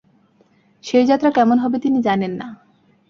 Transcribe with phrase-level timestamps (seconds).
[0.83, 2.47] সেই যাত্রা কেমন হবে তিনি জানেন না।